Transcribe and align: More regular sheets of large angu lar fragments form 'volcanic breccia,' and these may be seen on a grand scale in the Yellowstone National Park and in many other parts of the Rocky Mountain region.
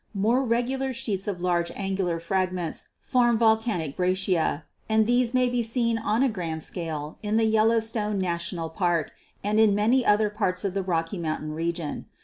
More 0.15 0.43
regular 0.43 0.93
sheets 0.93 1.27
of 1.27 1.43
large 1.43 1.69
angu 1.75 1.99
lar 1.99 2.19
fragments 2.19 2.87
form 2.99 3.37
'volcanic 3.37 3.95
breccia,' 3.95 4.63
and 4.89 5.05
these 5.05 5.31
may 5.31 5.47
be 5.47 5.61
seen 5.61 5.99
on 5.99 6.23
a 6.23 6.27
grand 6.27 6.63
scale 6.63 7.19
in 7.21 7.37
the 7.37 7.45
Yellowstone 7.45 8.17
National 8.17 8.69
Park 8.71 9.11
and 9.43 9.59
in 9.59 9.75
many 9.75 10.03
other 10.03 10.31
parts 10.31 10.65
of 10.65 10.73
the 10.73 10.81
Rocky 10.81 11.19
Mountain 11.19 11.51
region. 11.53 12.07